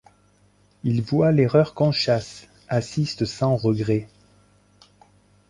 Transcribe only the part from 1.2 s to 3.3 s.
l'erreur qu'on chasse, assiste